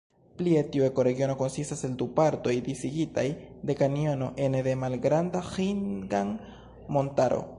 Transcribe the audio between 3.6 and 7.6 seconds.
de kanjono ene de Malgranda Ĥingan-Montaro.